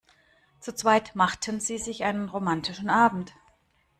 Zu 0.59 0.73
zweit 0.73 1.13
machten 1.15 1.59
sie 1.59 1.77
sich 1.77 2.03
einen 2.03 2.27
romantischen 2.29 2.89
Abend. 2.89 3.33